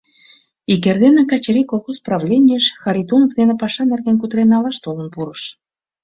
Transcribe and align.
Ик 0.73 0.83
эрдене 0.89 1.23
Качырий 1.31 1.67
колхоз 1.69 1.97
правленийыш 2.07 2.65
Харитонов 2.81 3.31
дене 3.39 3.53
паша 3.61 3.83
нерген 3.91 4.15
кутырен 4.21 4.47
налаш 4.53 4.77
толын 4.83 5.07
пурыш. 5.13 5.41